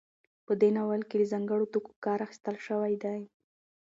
[0.45, 3.21] په دې ناول کې له ځانګړو توکو کار اخیستل شوی دی.